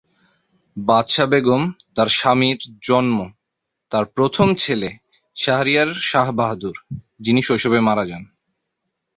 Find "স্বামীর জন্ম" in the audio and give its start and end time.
2.09-3.17